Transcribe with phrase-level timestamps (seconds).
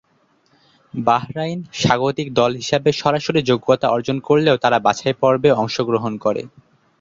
[0.93, 6.41] Bahrain স্বাগতিক দল হিসাবে সরাসরি যোগ্যতা অর্জন করলেও তারা বাছাইপর্বে অংশগ্রহণ করে।